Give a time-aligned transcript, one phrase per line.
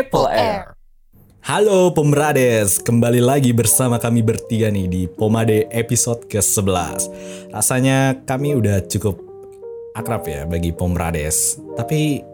[0.00, 0.72] Triple R.
[1.44, 7.04] Halo Pomrades, kembali lagi bersama kami bertiga nih di Pomade episode ke-11
[7.52, 9.20] Rasanya kami udah cukup
[9.92, 11.60] akrab ya bagi Pomrades.
[11.76, 12.24] Tapi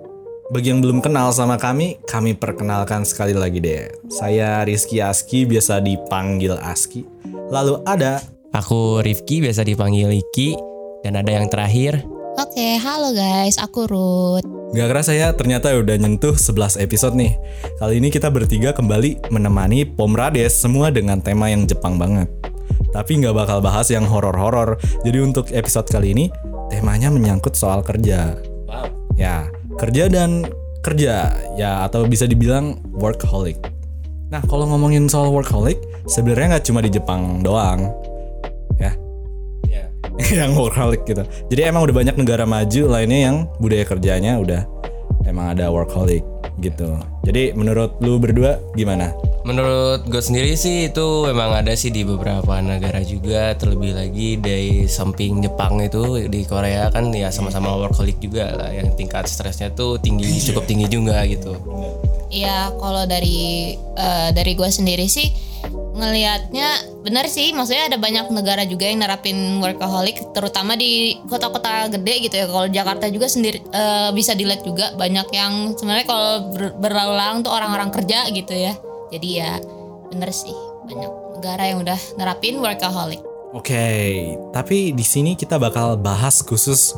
[0.55, 3.91] bagi yang belum kenal sama kami, kami perkenalkan sekali lagi deh.
[4.15, 7.03] Saya Rizky Aski, biasa dipanggil Aski.
[7.51, 8.23] Lalu ada
[8.55, 10.55] Aku Rifki, biasa dipanggil Iki.
[11.03, 11.99] Dan ada yang terakhir,
[12.39, 14.56] Oke, halo guys, aku Ruth.
[14.75, 17.39] Gak kerasa ya, ternyata udah nyentuh 11 episode nih.
[17.79, 22.27] Kali ini kita bertiga kembali menemani Pomrades semua dengan tema yang Jepang banget.
[22.91, 24.75] Tapi nggak bakal bahas yang horor-horor.
[25.07, 26.25] Jadi untuk episode kali ini,
[26.67, 28.35] temanya menyangkut soal kerja.
[29.15, 29.47] Ya,
[29.79, 30.51] kerja dan
[30.83, 31.31] kerja.
[31.55, 33.63] Ya, atau bisa dibilang workaholic.
[34.35, 35.79] Nah, kalau ngomongin soal workaholic,
[36.11, 37.95] sebenarnya nggak cuma di Jepang doang.
[38.83, 38.99] Ya,
[40.39, 41.23] yang workaholic gitu.
[41.53, 44.63] Jadi emang udah banyak negara maju lainnya yang budaya kerjanya udah
[45.29, 46.25] emang ada workaholic
[46.61, 46.97] gitu.
[47.27, 49.13] Jadi menurut lu berdua gimana?
[49.47, 53.55] menurut gue sendiri sih itu memang ada sih di beberapa negara juga.
[53.55, 58.75] Terlebih lagi dari samping Jepang itu di Korea kan ya sama-sama workaholic juga lah.
[58.75, 61.55] Yang tingkat stresnya tuh tinggi, cukup tinggi juga gitu.
[62.27, 65.31] Iya, kalau dari eh, dari gue sendiri sih
[65.97, 72.15] ngelihatnya benar sih, maksudnya ada banyak negara juga yang nerapin workaholic, terutama di kota-kota gede
[72.29, 72.47] gitu ya.
[72.47, 77.53] Kalau Jakarta juga sendiri eh, bisa dilihat juga banyak yang sebenarnya kalau ber- berlalu-lalang tuh
[77.53, 78.77] orang-orang kerja gitu ya.
[79.09, 79.57] Jadi ya
[80.13, 80.55] bener sih
[80.87, 83.21] banyak negara yang udah nerapin workaholic.
[83.57, 86.93] Oke, tapi di sini kita bakal bahas khusus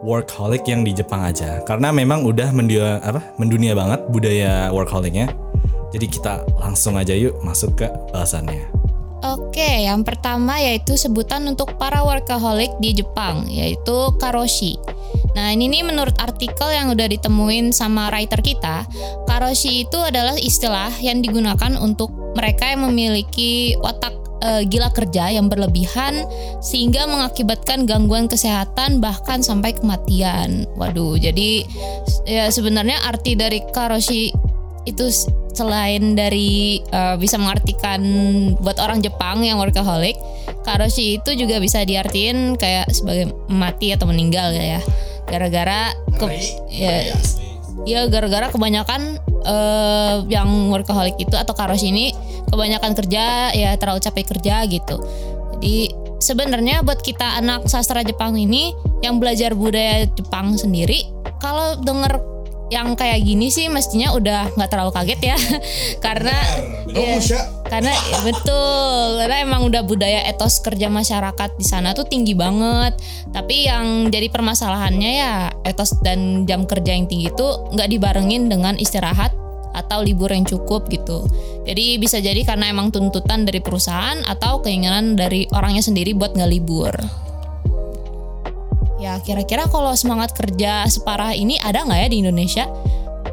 [0.00, 3.20] workaholic yang di Jepang aja karena memang udah mendunia apa?
[3.36, 5.28] mendunia banget budaya workaholicnya.
[5.90, 8.80] Jadi kita langsung aja yuk masuk ke bahasannya.
[9.20, 14.80] Oke, yang pertama yaitu sebutan untuk para workaholic di Jepang, yaitu karoshi.
[15.36, 18.88] Nah, ini nih menurut artikel yang udah ditemuin sama writer kita,
[19.28, 25.52] karoshi itu adalah istilah yang digunakan untuk mereka yang memiliki otak eh, gila kerja yang
[25.52, 26.24] berlebihan
[26.64, 30.64] sehingga mengakibatkan gangguan kesehatan bahkan sampai kematian.
[30.80, 31.68] Waduh, jadi
[32.24, 34.32] ya sebenarnya arti dari karoshi
[34.90, 35.06] itu
[35.54, 38.00] selain dari eh, bisa mengartikan
[38.58, 40.18] buat orang Jepang yang workaholic,
[40.62, 44.80] karoshi itu juga bisa diartiin kayak sebagai mati atau meninggal ya.
[45.30, 46.26] Gara-gara ke
[46.74, 47.14] ya,
[47.86, 52.12] ya gara-gara kebanyakan eh, yang workaholic itu atau karoshi ini
[52.50, 54.98] kebanyakan kerja ya terlalu capek kerja gitu.
[55.58, 61.08] Jadi sebenarnya buat kita anak sastra Jepang ini yang belajar budaya Jepang sendiri
[61.40, 62.20] kalau denger
[62.70, 65.36] yang kayak gini sih mestinya udah nggak terlalu kaget ya.
[66.06, 66.36] Karena
[66.90, 67.18] ya,
[67.66, 69.06] karena ya, betul.
[69.22, 72.98] Karena emang udah budaya etos kerja masyarakat di sana tuh tinggi banget.
[73.30, 78.74] Tapi yang jadi permasalahannya ya etos dan jam kerja yang tinggi itu nggak dibarengin dengan
[78.74, 79.30] istirahat
[79.70, 81.30] atau libur yang cukup gitu.
[81.62, 86.50] Jadi bisa jadi karena emang tuntutan dari perusahaan atau keinginan dari orangnya sendiri buat nggak
[86.50, 86.94] libur
[89.10, 92.70] Ya kira-kira kalau semangat kerja separah ini ada nggak ya di Indonesia?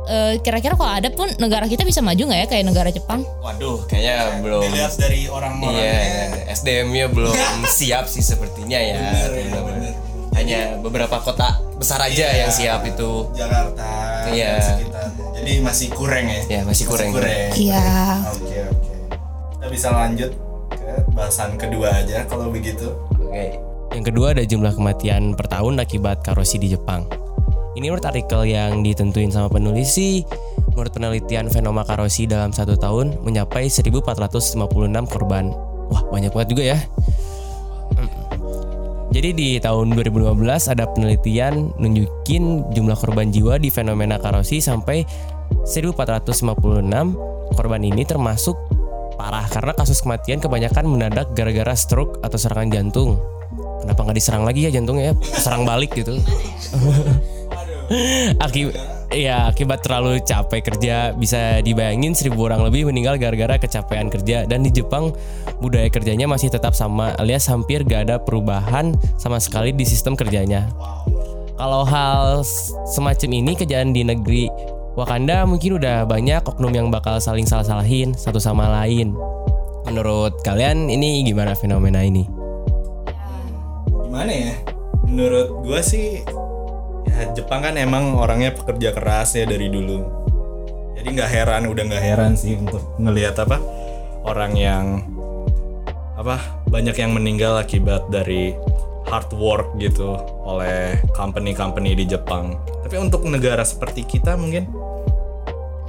[0.10, 3.22] Eh, Kira-kira kalau ada pun negara kita bisa maju nggak ya kayak negara Jepang?
[3.46, 4.62] Waduh, kayaknya belum.
[4.66, 7.36] Dilihat dari orang-orangnya Iya, SDM-nya belum
[7.78, 9.06] siap sih sepertinya ya.
[9.30, 9.94] Bener-bener.
[10.34, 13.30] Hanya beberapa kota besar aja yang siap itu.
[13.38, 13.86] Jakarta
[14.34, 14.58] Iya.
[14.58, 15.26] dan sekitarnya.
[15.38, 16.42] Jadi masih kurang ya?
[16.50, 17.10] Ya, masih kurang.
[17.54, 17.86] Iya.
[18.34, 18.90] Oke oke.
[19.54, 20.32] Kita bisa lanjut
[20.74, 22.90] ke bahasan kedua aja kalau begitu.
[23.14, 23.62] Oke.
[23.98, 27.10] Yang kedua ada jumlah kematian per tahun akibat karosi di Jepang.
[27.74, 30.22] Ini menurut artikel yang ditentuin sama penulis sih,
[30.78, 34.54] menurut penelitian fenomena karosi dalam satu tahun mencapai 1456
[35.10, 35.50] korban.
[35.90, 36.80] Wah banyak banget juga ya.
[39.10, 45.02] Jadi di tahun 2015 ada penelitian nunjukin jumlah korban jiwa di fenomena karosi sampai
[45.66, 46.38] 1456
[47.58, 48.54] korban ini termasuk
[49.18, 53.18] parah karena kasus kematian kebanyakan mendadak gara-gara stroke atau serangan jantung.
[53.88, 55.14] Kenapa nggak diserang lagi ya jantungnya ya?
[55.40, 56.20] Serang balik gitu.
[58.44, 58.76] Akibat
[59.16, 64.60] ya akibat terlalu capek kerja bisa dibayangin seribu orang lebih meninggal gara-gara kecapean kerja dan
[64.60, 65.16] di Jepang
[65.64, 70.68] budaya kerjanya masih tetap sama alias hampir gak ada perubahan sama sekali di sistem kerjanya.
[71.56, 72.44] Kalau hal
[72.92, 74.52] semacam ini kejadian di negeri
[74.98, 79.14] Wakanda mungkin udah banyak oknum yang bakal saling salah-salahin satu sama lain.
[79.86, 82.37] Menurut kalian ini gimana fenomena ini?
[84.18, 84.54] Gimana ya?
[85.06, 86.26] Menurut gua sih
[87.06, 90.02] ya Jepang kan emang orangnya pekerja keras ya dari dulu.
[90.98, 93.62] Jadi nggak heran, udah nggak heran sih untuk ngelihat apa
[94.26, 95.06] orang yang
[96.18, 98.58] apa banyak yang meninggal akibat dari
[99.06, 102.58] hard work gitu oleh company-company di Jepang.
[102.82, 104.66] Tapi untuk negara seperti kita mungkin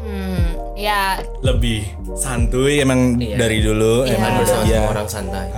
[0.05, 1.81] Hmm, Ya lebih
[2.13, 3.41] santuy emang Iya.
[3.41, 4.21] dari dulu Iya.
[4.21, 4.81] emang udah ya.
[4.85, 5.49] orang santai.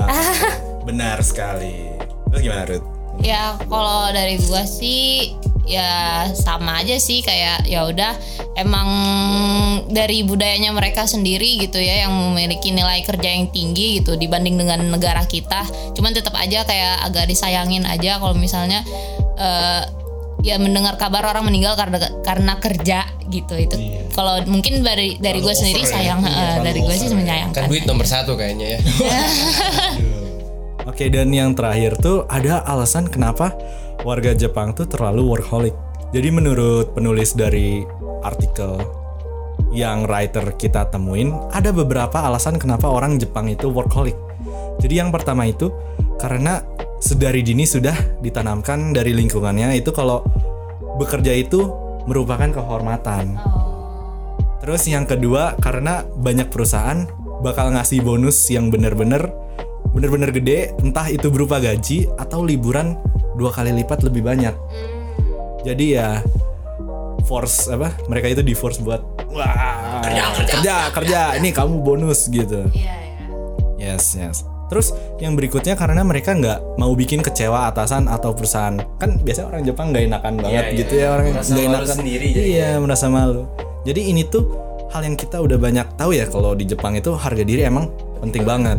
[0.87, 1.90] Benar sekali.
[2.31, 2.87] Terus gimana Ruth?
[3.21, 5.37] Ya kalau dari gua sih
[5.71, 8.17] ya sama aja sih kayak ya udah
[8.59, 8.89] emang
[9.87, 14.83] dari budayanya mereka sendiri gitu ya yang memiliki nilai kerja yang tinggi gitu dibanding dengan
[14.91, 15.63] negara kita.
[15.95, 18.83] Cuman tetap aja kayak agak disayangin aja kalau misalnya
[19.39, 19.83] eh,
[20.41, 23.77] ya mendengar kabar orang meninggal karena karena kerja gitu itu.
[24.11, 25.91] Kalau mungkin dari dari gue sendiri ya.
[25.93, 27.15] sayang Iya, eh, terlalu dari gue sih ya.
[27.15, 27.63] menyayangkan.
[27.63, 28.79] Kan duit nomor satu kayaknya ya.
[30.91, 33.55] Oke dan yang terakhir tuh ada alasan kenapa
[34.03, 35.71] warga Jepang tuh terlalu workaholic.
[36.11, 37.87] Jadi menurut penulis dari
[38.27, 38.75] artikel
[39.71, 44.19] yang writer kita temuin, ada beberapa alasan kenapa orang Jepang itu workaholic.
[44.83, 45.71] Jadi yang pertama itu
[46.19, 46.59] karena
[46.99, 50.27] sedari dini sudah ditanamkan dari lingkungannya itu kalau
[50.99, 51.71] bekerja itu
[52.11, 53.39] merupakan kehormatan.
[54.59, 57.07] Terus yang kedua karena banyak perusahaan
[57.47, 59.40] bakal ngasih bonus yang bener-bener
[59.91, 62.95] bener-bener gede, entah itu berupa gaji atau liburan
[63.35, 64.55] dua kali lipat lebih banyak.
[65.67, 66.25] Jadi ya
[67.27, 67.93] force apa?
[68.09, 72.67] Mereka itu di force buat wah kerja kerja kerja, ini kamu bonus gitu.
[72.73, 72.95] Iya,
[73.79, 73.95] iya.
[73.95, 74.47] Yes yes.
[74.71, 78.79] Terus yang berikutnya karena mereka nggak mau bikin kecewa atasan atau perusahaan.
[79.03, 80.79] Kan biasanya orang Jepang nggak enakan banget iya.
[80.79, 82.47] gitu ya orang nggak enakan sendiri jadinya.
[82.47, 83.51] Iya merasa malu.
[83.83, 84.47] Jadi ini tuh
[84.95, 87.91] hal yang kita udah banyak tahu ya kalau di Jepang itu harga diri emang
[88.23, 88.79] penting banget.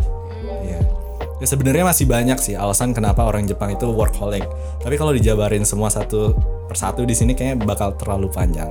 [1.42, 4.46] Ya sebenarnya masih banyak sih alasan kenapa orang Jepang itu workaholic.
[4.78, 6.38] Tapi kalau dijabarin semua satu
[6.70, 8.70] persatu di sini kayaknya bakal terlalu panjang.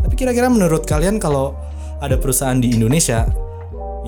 [0.00, 1.52] Tapi kira-kira menurut kalian kalau
[2.00, 3.28] ada perusahaan di Indonesia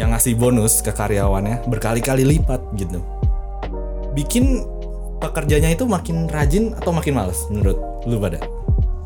[0.00, 3.04] yang ngasih bonus ke karyawannya berkali-kali lipat gitu.
[4.16, 4.64] Bikin
[5.20, 7.76] pekerjanya itu makin rajin atau makin males menurut
[8.08, 8.40] lu pada?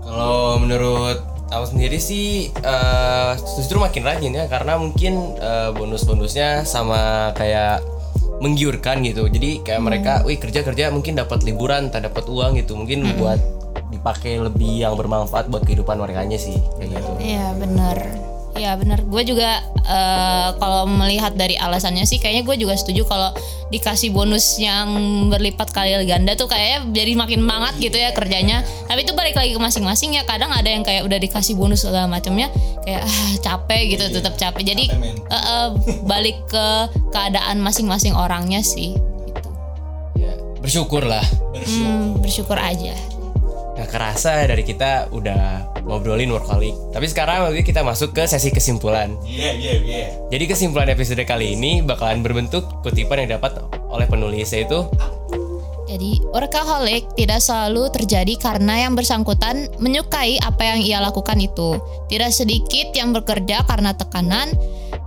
[0.06, 1.18] Kalau menurut
[1.50, 7.97] aku sendiri sih eh, justru makin rajin ya karena mungkin eh, bonus-bonusnya sama kayak
[8.38, 9.26] menggiurkan gitu.
[9.26, 12.74] Jadi kayak mereka, wih kerja kerja mungkin dapat liburan, tak dapat uang gitu.
[12.78, 13.40] Mungkin buat
[13.88, 17.10] dipakai lebih yang bermanfaat buat kehidupan mereka sih kayak gitu.
[17.22, 18.27] Iya benar.
[18.58, 19.06] Iya benar.
[19.06, 23.30] Gue juga eh, kalau melihat dari alasannya sih, kayaknya gue juga setuju kalau
[23.70, 24.88] dikasih bonus yang
[25.30, 28.66] berlipat kali ganda tuh kayaknya jadi makin semangat gitu ya kerjanya.
[28.90, 30.26] Tapi itu balik lagi ke masing-masing ya.
[30.26, 32.50] Kadang ada yang kayak udah dikasih bonus segala macamnya
[32.82, 34.74] kayak ah, capek gitu, tetap capek.
[34.74, 35.68] Jadi Capek, eh, eh,
[36.02, 36.66] balik ke
[37.14, 38.98] keadaan masing-masing orangnya sih.
[38.98, 39.50] Gitu.
[40.18, 41.22] Ya, bersyukur lah.
[41.54, 43.17] Hmm, bersyukur aja.
[43.78, 46.74] Gak kerasa dari kita udah ngobrolin workaholic.
[46.90, 49.14] Tapi sekarang waktu kita masuk ke sesi kesimpulan.
[49.22, 50.04] Iya iya iya.
[50.34, 54.82] Jadi kesimpulan episode kali ini bakalan berbentuk kutipan yang dapat oleh penulis yaitu
[55.88, 61.80] Jadi, workaholic tidak selalu terjadi karena yang bersangkutan menyukai apa yang ia lakukan itu.
[62.12, 64.52] Tidak sedikit yang bekerja karena tekanan,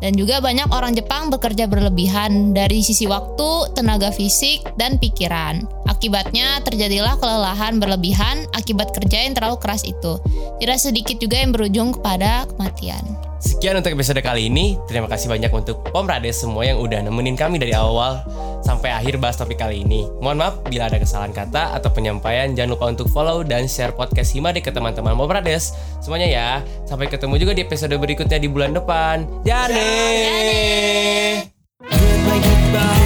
[0.02, 5.64] dan juga banyak orang Jepang bekerja berlebihan dari sisi waktu, tenaga fisik, dan pikiran.
[5.86, 10.18] Akibatnya terjadilah kelelahan berlebihan akibat kerja yang terlalu keras itu.
[10.58, 13.06] Tidak sedikit juga yang berujung kepada kematian.
[13.42, 14.78] Sekian untuk episode kali ini.
[14.86, 18.22] Terima kasih banyak untuk Pom Rades semua yang udah nemenin kami dari awal
[18.62, 20.06] Sampai akhir bahas topik kali ini.
[20.22, 22.54] Mohon maaf bila ada kesalahan kata atau penyampaian.
[22.54, 25.74] Jangan lupa untuk follow dan share podcast Hima Himade ke teman-teman Mobrades.
[26.04, 26.50] Semuanya ya.
[26.84, 29.24] Sampai ketemu juga di episode berikutnya di bulan depan.
[29.48, 29.74] Jane.
[29.74, 31.50] Jane.
[31.82, 33.01] Goodbye, goodbye.